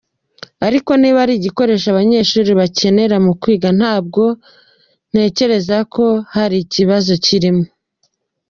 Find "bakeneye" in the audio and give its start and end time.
2.59-3.15